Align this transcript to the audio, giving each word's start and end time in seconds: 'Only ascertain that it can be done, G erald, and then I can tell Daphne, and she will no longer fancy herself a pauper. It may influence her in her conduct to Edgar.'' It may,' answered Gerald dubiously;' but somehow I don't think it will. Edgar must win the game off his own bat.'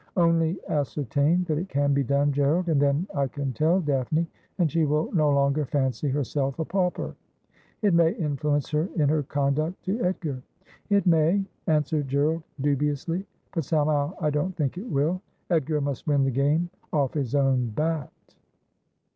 'Only 0.17 0.57
ascertain 0.67 1.43
that 1.43 1.59
it 1.59 1.69
can 1.69 1.93
be 1.93 2.01
done, 2.03 2.33
G 2.33 2.41
erald, 2.41 2.69
and 2.69 2.81
then 2.81 3.05
I 3.13 3.27
can 3.27 3.53
tell 3.53 3.79
Daphne, 3.79 4.25
and 4.57 4.71
she 4.71 4.83
will 4.83 5.11
no 5.13 5.29
longer 5.29 5.63
fancy 5.63 6.09
herself 6.09 6.57
a 6.57 6.65
pauper. 6.65 7.13
It 7.83 7.93
may 7.93 8.13
influence 8.13 8.71
her 8.71 8.89
in 8.95 9.09
her 9.09 9.21
conduct 9.21 9.83
to 9.85 10.03
Edgar.'' 10.03 10.41
It 10.89 11.05
may,' 11.05 11.45
answered 11.67 12.07
Gerald 12.07 12.41
dubiously;' 12.61 13.27
but 13.53 13.63
somehow 13.63 14.15
I 14.19 14.31
don't 14.31 14.55
think 14.55 14.75
it 14.75 14.89
will. 14.89 15.21
Edgar 15.51 15.79
must 15.81 16.07
win 16.07 16.23
the 16.23 16.31
game 16.31 16.71
off 16.91 17.13
his 17.13 17.35
own 17.35 17.69
bat.' 17.69 18.09